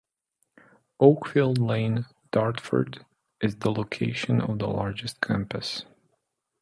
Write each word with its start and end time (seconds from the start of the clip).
Oakfield 0.99 1.59
Lane, 1.59 2.07
Dartford 2.31 3.05
is 3.39 3.57
the 3.57 3.71
location 3.71 4.41
of 4.41 4.57
the 4.57 4.65
largest 4.67 5.21
campus. 5.21 5.85